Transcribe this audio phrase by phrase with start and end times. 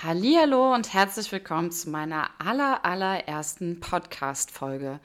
[0.00, 5.00] Hallo und herzlich willkommen zu meiner aller allerersten Podcast Folge.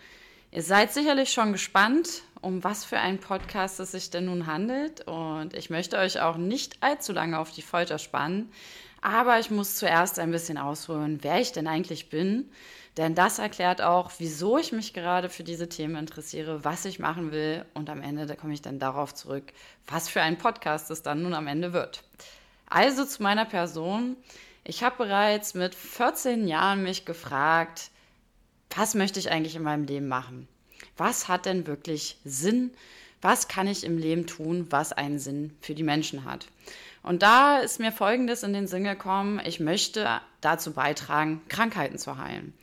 [0.51, 5.07] Ihr seid sicherlich schon gespannt, um was für einen Podcast es sich denn nun handelt
[5.07, 8.51] und ich möchte euch auch nicht allzu lange auf die Folter spannen,
[9.01, 12.51] aber ich muss zuerst ein bisschen ausholen, wer ich denn eigentlich bin,
[12.95, 17.31] denn das erklärt auch, wieso ich mich gerade für diese Themen interessiere, was ich machen
[17.31, 19.53] will und am Ende da komme ich dann darauf zurück,
[19.87, 22.03] was für ein Podcast es dann nun am Ende wird.
[22.67, 24.17] Also zu meiner Person.
[24.65, 27.91] Ich habe bereits mit 14 Jahren mich gefragt,
[28.75, 30.47] was möchte ich eigentlich in meinem Leben machen?
[30.95, 32.71] Was hat denn wirklich Sinn?
[33.21, 36.47] Was kann ich im Leben tun, was einen Sinn für die Menschen hat?
[37.03, 42.17] Und da ist mir Folgendes in den Sinn gekommen, ich möchte dazu beitragen, Krankheiten zu
[42.17, 42.53] heilen.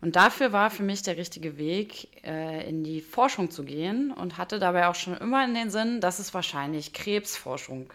[0.00, 4.36] Und dafür war für mich der richtige Weg, äh, in die Forschung zu gehen und
[4.36, 7.92] hatte dabei auch schon immer in den Sinn, dass es wahrscheinlich Krebsforschung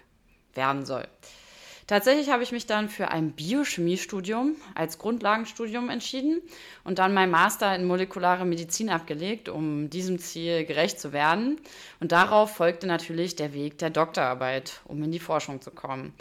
[0.53, 1.07] werden soll.
[1.91, 6.41] Tatsächlich habe ich mich dann für ein Biochemiestudium als Grundlagenstudium entschieden
[6.85, 11.59] und dann mein Master in molekulare Medizin abgelegt, um diesem Ziel gerecht zu werden.
[11.99, 16.13] Und darauf folgte natürlich der Weg der Doktorarbeit, um in die Forschung zu kommen.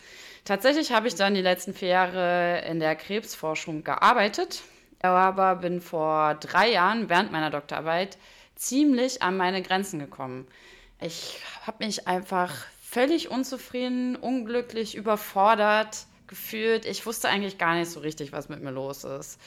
[0.44, 4.62] Tatsächlich habe ich dann die letzten vier Jahre in der Krebsforschung gearbeitet,
[5.02, 8.18] aber bin vor drei Jahren während meiner Doktorarbeit
[8.56, 10.48] ziemlich an meine Grenzen gekommen.
[11.00, 12.56] Ich habe mich einfach
[12.90, 16.86] völlig unzufrieden, unglücklich, überfordert gefühlt.
[16.86, 19.38] Ich wusste eigentlich gar nicht so richtig, was mit mir los ist.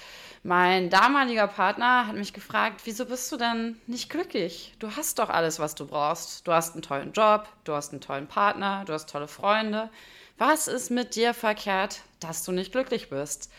[0.43, 4.73] Mein damaliger Partner hat mich gefragt, wieso bist du denn nicht glücklich?
[4.79, 6.45] Du hast doch alles, was du brauchst.
[6.47, 9.89] Du hast einen tollen Job, du hast einen tollen Partner, du hast tolle Freunde.
[10.37, 13.49] Was ist mit dir verkehrt, dass du nicht glücklich bist?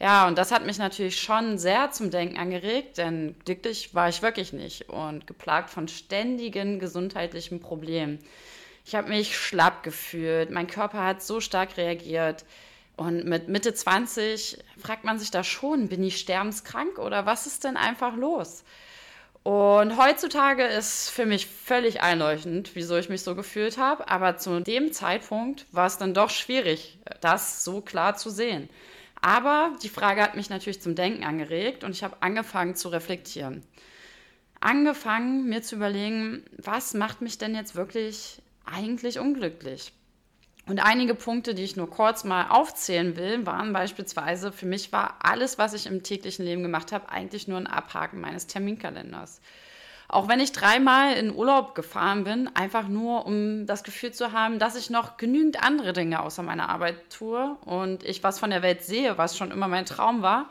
[0.00, 4.22] Ja, und das hat mich natürlich schon sehr zum Denken angeregt, denn glücklich war ich
[4.22, 8.18] wirklich nicht und geplagt von ständigen gesundheitlichen Problemen.
[8.84, 10.50] Ich habe mich schlapp gefühlt.
[10.50, 12.44] Mein Körper hat so stark reagiert.
[12.96, 17.64] Und mit Mitte 20 fragt man sich da schon, bin ich sterbenskrank oder was ist
[17.64, 18.62] denn einfach los?
[19.42, 24.08] Und heutzutage ist für mich völlig einleuchtend, wieso ich mich so gefühlt habe.
[24.08, 28.68] Aber zu dem Zeitpunkt war es dann doch schwierig, das so klar zu sehen.
[29.20, 33.62] Aber die Frage hat mich natürlich zum Denken angeregt und ich habe angefangen zu reflektieren.
[34.60, 39.92] Angefangen, mir zu überlegen, was macht mich denn jetzt wirklich eigentlich unglücklich.
[40.66, 45.18] Und einige Punkte, die ich nur kurz mal aufzählen will, waren beispielsweise, für mich war
[45.22, 49.42] alles, was ich im täglichen Leben gemacht habe, eigentlich nur ein Abhaken meines Terminkalenders.
[50.08, 54.58] Auch wenn ich dreimal in Urlaub gefahren bin, einfach nur, um das Gefühl zu haben,
[54.58, 58.62] dass ich noch genügend andere Dinge außer meiner Arbeit tue und ich was von der
[58.62, 60.48] Welt sehe, was schon immer mein Traum war,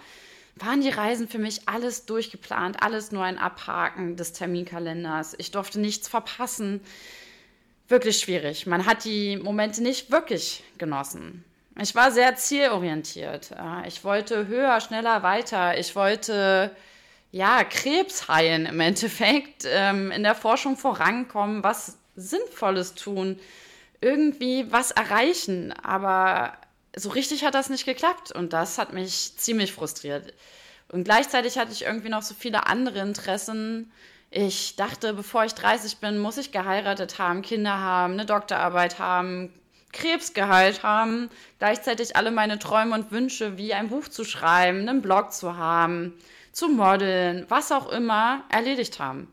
[0.56, 5.36] waren die Reisen für mich alles durchgeplant, alles nur ein Abhaken des Terminkalenders.
[5.40, 6.82] Ich durfte nichts verpassen
[7.94, 8.66] wirklich schwierig.
[8.66, 11.46] Man hat die Momente nicht wirklich genossen.
[11.80, 13.52] Ich war sehr zielorientiert.
[13.86, 15.78] Ich wollte höher, schneller, weiter.
[15.78, 16.76] Ich wollte
[17.32, 23.40] ja Krebs heilen im Endeffekt, ähm, in der Forschung vorankommen, was Sinnvolles tun,
[24.02, 25.72] irgendwie was erreichen.
[25.84, 26.58] Aber
[26.96, 30.34] so richtig hat das nicht geklappt und das hat mich ziemlich frustriert.
[30.90, 33.92] Und gleichzeitig hatte ich irgendwie noch so viele andere Interessen,
[34.34, 39.54] ich dachte, bevor ich 30 bin, muss ich geheiratet haben, Kinder haben, eine Doktorarbeit haben,
[39.92, 41.30] Krebs geheilt haben,
[41.60, 46.16] gleichzeitig alle meine Träume und Wünsche, wie ein Buch zu schreiben, einen Blog zu haben,
[46.52, 49.28] zu modeln, was auch immer, erledigt haben.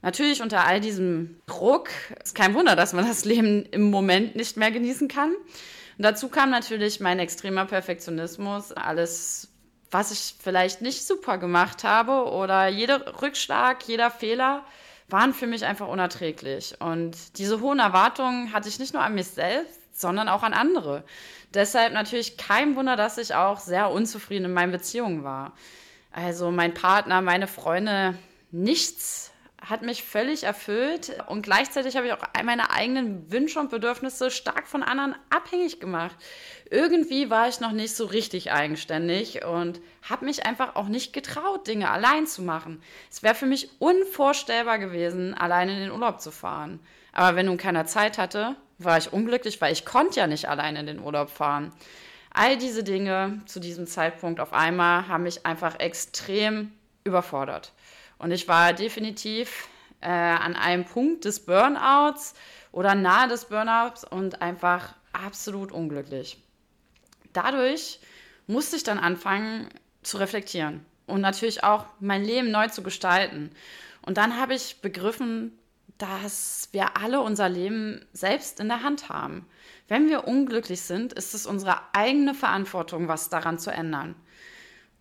[0.00, 1.90] Natürlich unter all diesem Druck
[2.22, 5.32] ist kein Wunder, dass man das Leben im Moment nicht mehr genießen kann.
[5.32, 9.48] Und dazu kam natürlich mein extremer Perfektionismus, alles
[9.90, 14.64] was ich vielleicht nicht super gemacht habe oder jeder Rückschlag, jeder Fehler
[15.08, 16.74] waren für mich einfach unerträglich.
[16.80, 21.04] Und diese hohen Erwartungen hatte ich nicht nur an mich selbst, sondern auch an andere.
[21.54, 25.52] Deshalb natürlich kein Wunder, dass ich auch sehr unzufrieden in meinen Beziehungen war.
[26.12, 28.14] Also mein Partner, meine Freunde,
[28.50, 34.30] nichts hat mich völlig erfüllt und gleichzeitig habe ich auch meine eigenen Wünsche und Bedürfnisse
[34.30, 36.16] stark von anderen abhängig gemacht.
[36.70, 41.66] Irgendwie war ich noch nicht so richtig eigenständig und habe mich einfach auch nicht getraut,
[41.66, 42.82] Dinge allein zu machen.
[43.10, 46.78] Es wäre für mich unvorstellbar gewesen, allein in den Urlaub zu fahren.
[47.12, 50.76] Aber wenn nun keiner Zeit hatte, war ich unglücklich, weil ich konnte ja nicht allein
[50.76, 51.72] in den Urlaub fahren.
[52.30, 56.70] All diese Dinge zu diesem Zeitpunkt auf einmal haben mich einfach extrem
[57.02, 57.72] überfordert.
[58.18, 59.68] Und ich war definitiv
[60.00, 62.34] äh, an einem Punkt des Burnouts
[62.72, 66.42] oder nahe des Burnouts und einfach absolut unglücklich.
[67.32, 68.00] Dadurch
[68.46, 69.68] musste ich dann anfangen
[70.02, 73.50] zu reflektieren und natürlich auch mein Leben neu zu gestalten.
[74.02, 75.58] Und dann habe ich begriffen,
[75.98, 79.46] dass wir alle unser Leben selbst in der Hand haben.
[79.88, 84.14] Wenn wir unglücklich sind, ist es unsere eigene Verantwortung, was daran zu ändern.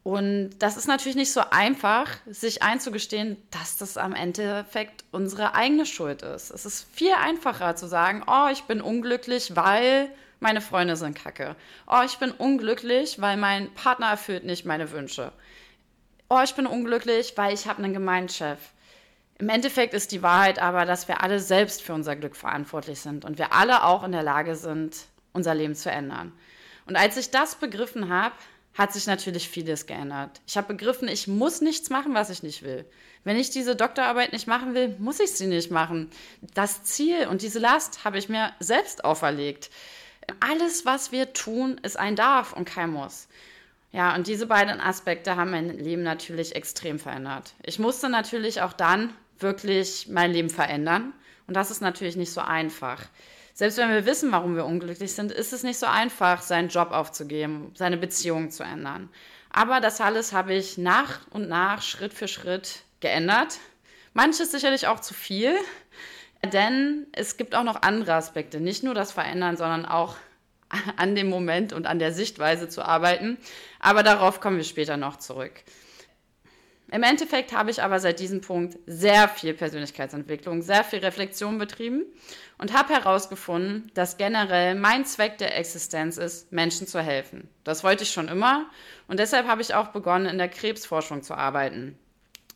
[0.07, 5.85] Und das ist natürlich nicht so einfach, sich einzugestehen, dass das am Endeffekt unsere eigene
[5.85, 6.49] Schuld ist.
[6.49, 10.09] Es ist viel einfacher zu sagen, oh, ich bin unglücklich, weil
[10.39, 11.57] meine Freunde sind kacke.
[11.87, 15.33] Oh, ich bin unglücklich, weil mein Partner erfüllt nicht meine Wünsche.
[16.29, 18.59] Oh, ich bin unglücklich, weil ich habe einen gemeinen Chef.
[19.39, 23.25] Im Endeffekt ist die Wahrheit aber, dass wir alle selbst für unser Glück verantwortlich sind
[23.25, 24.95] und wir alle auch in der Lage sind,
[25.33, 26.31] unser Leben zu ändern.
[26.85, 28.35] Und als ich das begriffen habe,
[28.77, 30.39] hat sich natürlich vieles geändert.
[30.45, 32.85] Ich habe begriffen, ich muss nichts machen, was ich nicht will.
[33.23, 36.11] Wenn ich diese Doktorarbeit nicht machen will, muss ich sie nicht machen.
[36.53, 39.71] Das Ziel und diese Last habe ich mir selbst auferlegt.
[40.39, 43.27] Alles, was wir tun, ist ein Darf und kein Muss.
[43.91, 47.55] Ja, und diese beiden Aspekte haben mein Leben natürlich extrem verändert.
[47.63, 51.13] Ich musste natürlich auch dann wirklich mein Leben verändern.
[51.47, 53.01] Und das ist natürlich nicht so einfach.
[53.57, 56.91] Selbst wenn wir wissen, warum wir unglücklich sind, ist es nicht so einfach, seinen Job
[56.91, 59.09] aufzugeben, seine Beziehung zu ändern.
[59.49, 63.57] Aber das alles habe ich nach und nach, Schritt für Schritt geändert.
[64.13, 65.55] Manches sicherlich auch zu viel,
[66.53, 68.59] denn es gibt auch noch andere Aspekte.
[68.59, 70.17] Nicht nur das Verändern, sondern auch
[70.97, 73.39] an dem Moment und an der Sichtweise zu arbeiten.
[73.79, 75.63] Aber darauf kommen wir später noch zurück.
[76.89, 82.05] Im Endeffekt habe ich aber seit diesem Punkt sehr viel Persönlichkeitsentwicklung, sehr viel Reflexion betrieben
[82.57, 87.49] und habe herausgefunden, dass generell mein Zweck der Existenz ist, Menschen zu helfen.
[87.65, 88.69] Das wollte ich schon immer
[89.09, 91.99] und deshalb habe ich auch begonnen, in der Krebsforschung zu arbeiten.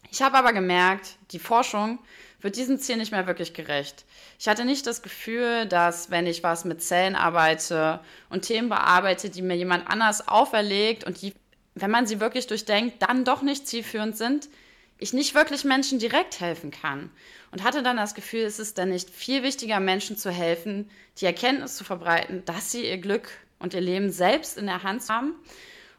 [0.09, 1.99] Ich habe aber gemerkt, die Forschung
[2.39, 4.05] wird diesem Ziel nicht mehr wirklich gerecht.
[4.39, 7.99] Ich hatte nicht das Gefühl, dass wenn ich was mit Zellen arbeite
[8.29, 11.33] und Themen bearbeite, die mir jemand anders auferlegt und die
[11.81, 14.49] wenn man sie wirklich durchdenkt, dann doch nicht zielführend sind,
[14.97, 17.09] ich nicht wirklich Menschen direkt helfen kann.
[17.51, 21.25] Und hatte dann das Gefühl, es ist dann nicht viel wichtiger, Menschen zu helfen, die
[21.25, 23.29] Erkenntnis zu verbreiten, dass sie ihr Glück
[23.59, 25.35] und ihr Leben selbst in der Hand haben.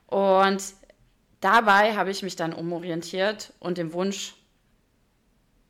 [0.07, 0.63] Und
[1.41, 4.35] dabei habe ich mich dann umorientiert und den Wunsch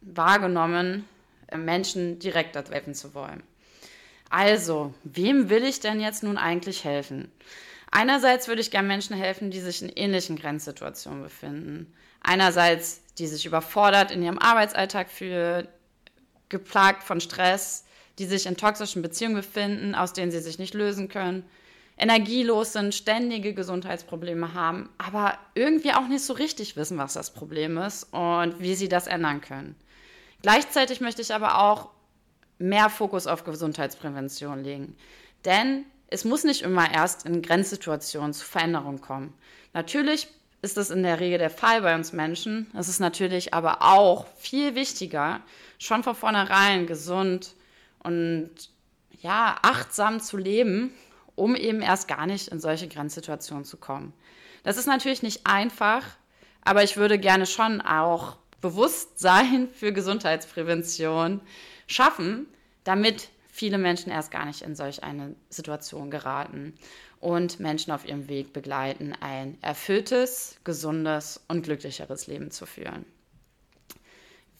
[0.02, 1.08] wahrgenommen,
[1.56, 3.42] Menschen direkt helfen zu wollen.
[4.30, 7.30] Also, wem will ich denn jetzt nun eigentlich helfen?
[7.92, 11.92] Einerseits würde ich gerne Menschen helfen, die sich in ähnlichen Grenzsituationen befinden.
[12.22, 15.68] Einerseits, die sich überfordert in ihrem Arbeitsalltag fühlen,
[16.48, 17.84] geplagt von Stress,
[18.18, 21.44] die sich in toxischen Beziehungen befinden, aus denen sie sich nicht lösen können,
[21.98, 27.76] energielos sind, ständige Gesundheitsprobleme haben, aber irgendwie auch nicht so richtig wissen, was das Problem
[27.76, 29.76] ist und wie sie das ändern können.
[30.40, 31.90] Gleichzeitig möchte ich aber auch
[32.58, 34.96] mehr Fokus auf Gesundheitsprävention legen.
[35.44, 39.32] Denn es muss nicht immer erst in Grenzsituationen zu Veränderungen kommen.
[39.72, 40.28] Natürlich
[40.60, 42.70] ist das in der Regel der Fall bei uns Menschen.
[42.76, 45.40] Es ist natürlich aber auch viel wichtiger,
[45.78, 47.54] schon von vornherein gesund
[48.00, 48.50] und
[49.20, 50.92] ja, achtsam zu leben,
[51.34, 54.12] um eben erst gar nicht in solche Grenzsituationen zu kommen.
[54.64, 56.04] Das ist natürlich nicht einfach,
[56.62, 61.40] aber ich würde gerne schon auch Bewusstsein für Gesundheitsprävention
[61.86, 62.46] schaffen,
[62.84, 66.74] damit viele Menschen erst gar nicht in solch eine Situation geraten
[67.20, 73.04] und Menschen auf ihrem Weg begleiten, ein erfülltes, gesundes und glücklicheres Leben zu führen.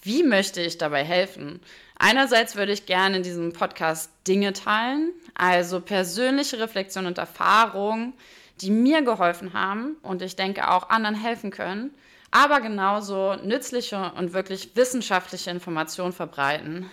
[0.03, 1.61] Wie möchte ich dabei helfen?
[1.99, 8.13] Einerseits würde ich gerne in diesem Podcast Dinge teilen, also persönliche Reflexion und Erfahrungen,
[8.61, 11.95] die mir geholfen haben und ich denke auch anderen helfen können,
[12.31, 16.91] aber genauso nützliche und wirklich wissenschaftliche Informationen verbreiten,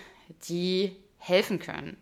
[0.47, 2.01] die helfen können.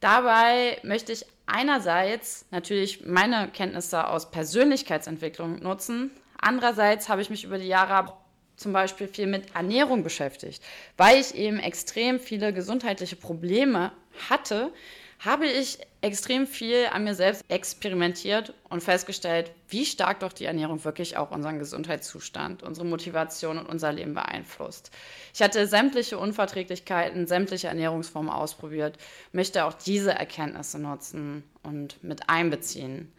[0.00, 6.10] Dabei möchte ich einerseits natürlich meine Kenntnisse aus Persönlichkeitsentwicklung nutzen.
[6.38, 8.16] Andererseits habe ich mich über die Jahre
[8.56, 10.62] zum Beispiel viel mit Ernährung beschäftigt,
[10.96, 13.92] weil ich eben extrem viele gesundheitliche Probleme
[14.28, 14.72] hatte,
[15.18, 20.84] habe ich extrem viel an mir selbst experimentiert und festgestellt, wie stark doch die Ernährung
[20.84, 24.90] wirklich auch unseren Gesundheitszustand, unsere Motivation und unser Leben beeinflusst.
[25.34, 28.98] Ich hatte sämtliche Unverträglichkeiten, sämtliche Ernährungsformen ausprobiert,
[29.32, 33.10] möchte auch diese Erkenntnisse nutzen und mit einbeziehen.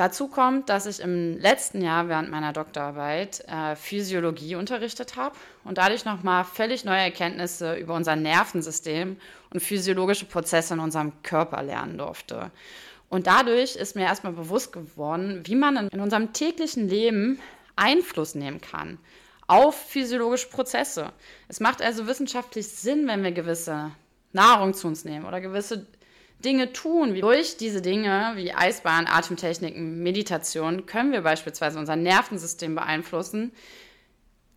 [0.00, 5.76] Dazu kommt, dass ich im letzten Jahr während meiner Doktorarbeit äh, Physiologie unterrichtet habe und
[5.76, 9.18] dadurch nochmal völlig neue Erkenntnisse über unser Nervensystem
[9.52, 12.50] und physiologische Prozesse in unserem Körper lernen durfte.
[13.10, 17.38] Und dadurch ist mir erstmal bewusst geworden, wie man in unserem täglichen Leben
[17.76, 18.96] Einfluss nehmen kann
[19.48, 21.12] auf physiologische Prozesse.
[21.48, 23.90] Es macht also wissenschaftlich Sinn, wenn wir gewisse
[24.32, 25.86] Nahrung zu uns nehmen oder gewisse
[26.44, 27.14] Dinge tun.
[27.14, 33.52] Wie durch diese Dinge wie Eisbahn, Atemtechniken, Meditation können wir beispielsweise unser Nervensystem beeinflussen,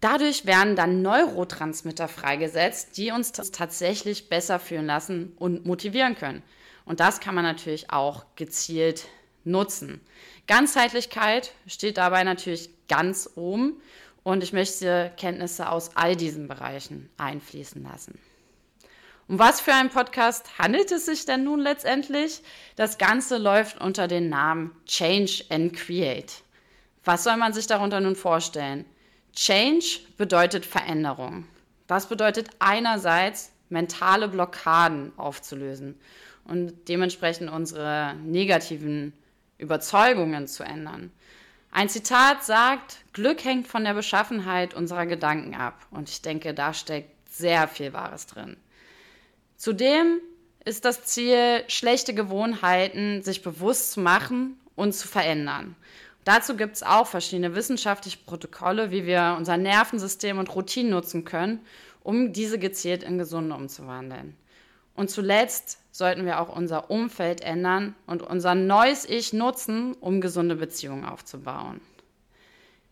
[0.04, 6.44] Dadurch werden dann Neurotransmitter freigesetzt, die uns tatsächlich besser fühlen lassen und motivieren können.
[6.84, 9.08] Und das kann man natürlich auch gezielt
[9.46, 10.02] nutzen.
[10.46, 13.82] Ganzheitlichkeit steht dabei natürlich ganz oben
[14.24, 18.20] und ich möchte Kenntnisse aus all diesen Bereichen einfließen lassen.
[19.30, 22.42] Um was für einen Podcast handelt es sich denn nun letztendlich?
[22.76, 26.44] Das Ganze läuft unter dem Namen Change and Create.
[27.06, 28.86] Was soll man sich darunter nun vorstellen?
[29.34, 31.46] Change bedeutet Veränderung.
[31.88, 36.00] Das bedeutet einerseits mentale Blockaden aufzulösen
[36.46, 39.14] und dementsprechend unsere negativen
[39.58, 41.12] Überzeugungen zu ändern.
[41.72, 45.88] Ein Zitat sagt, Glück hängt von der Beschaffenheit unserer Gedanken ab.
[45.90, 48.58] Und ich denke, da steckt sehr viel Wahres drin.
[49.64, 50.20] Zudem
[50.66, 55.78] ist das Ziel, schlechte Gewohnheiten sich bewusst zu machen und zu verändern.
[56.26, 61.62] Dazu gibt es auch verschiedene wissenschaftliche Protokolle, wie wir unser Nervensystem und Routinen nutzen können,
[62.04, 64.36] um diese gezielt in gesunde umzuwandeln.
[64.96, 70.58] Und zuletzt sollten wir auch unser Umfeld ändern und unser neues Ich nutzen, um gesunde
[70.58, 71.80] Beziehungen aufzubauen.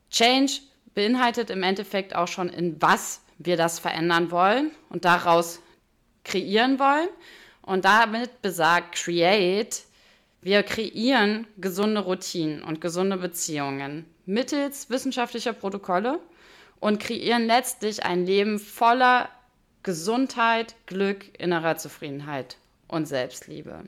[0.10, 0.62] Change
[0.96, 5.60] beinhaltet im Endeffekt auch schon, in was wir das verändern wollen und daraus
[6.24, 7.10] kreieren wollen.
[7.62, 9.84] Und damit besagt Create,
[10.42, 16.20] wir kreieren gesunde Routinen und gesunde Beziehungen mittels wissenschaftlicher Protokolle
[16.80, 19.30] und kreieren letztlich ein Leben voller
[19.84, 23.84] Gesundheit, Glück, innerer Zufriedenheit und Selbstliebe.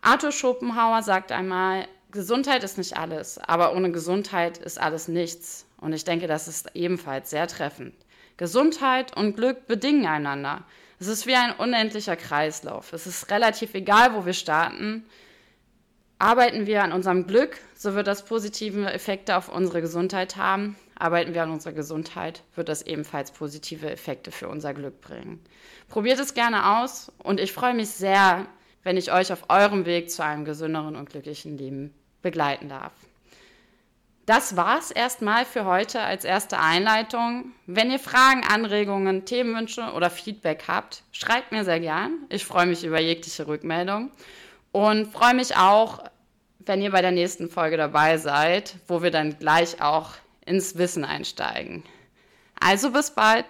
[0.00, 5.66] Arthur Schopenhauer sagt einmal, Gesundheit ist nicht alles, aber ohne Gesundheit ist alles nichts.
[5.78, 7.94] Und ich denke, das ist ebenfalls sehr treffend.
[8.36, 10.64] Gesundheit und Glück bedingen einander.
[11.00, 12.92] Es ist wie ein unendlicher Kreislauf.
[12.92, 15.04] Es ist relativ egal, wo wir starten.
[16.18, 20.76] Arbeiten wir an unserem Glück, so wird das positive Effekte auf unsere Gesundheit haben.
[20.96, 25.40] Arbeiten wir an unserer Gesundheit, wird das ebenfalls positive Effekte für unser Glück bringen.
[25.88, 28.46] Probiert es gerne aus und ich freue mich sehr,
[28.82, 32.92] wenn ich euch auf eurem Weg zu einem gesünderen und glücklichen Leben begleiten darf.
[34.28, 37.52] Das war's erstmal für heute als erste Einleitung.
[37.64, 42.26] Wenn ihr Fragen, Anregungen, Themenwünsche oder Feedback habt, schreibt mir sehr gern.
[42.28, 44.10] Ich freue mich über jegliche Rückmeldung.
[44.70, 46.04] Und freue mich auch,
[46.58, 50.10] wenn ihr bei der nächsten Folge dabei seid, wo wir dann gleich auch
[50.44, 51.82] ins Wissen einsteigen.
[52.60, 53.46] Also bis bald.